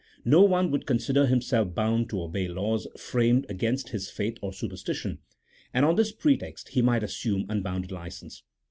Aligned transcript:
No 0.25 0.41
one 0.41 0.71
would 0.71 0.87
consider 0.87 1.27
himself 1.27 1.75
bound 1.75 2.09
to 2.09 2.23
obey 2.23 2.47
laws 2.47 2.87
framed 2.97 3.45
against 3.49 3.89
his 3.89 4.09
faith 4.09 4.39
or 4.41 4.51
superstition; 4.51 5.19
and 5.75 5.85
on 5.85 5.95
this 5.95 6.11
pretext 6.11 6.69
he 6.69 6.81
might 6.81 7.03
assume 7.03 7.45
unbounded 7.47 7.91
license. 7.91 8.41